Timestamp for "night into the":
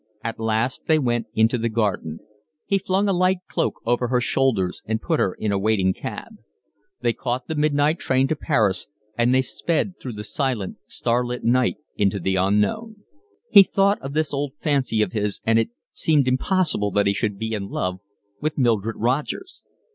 11.43-12.35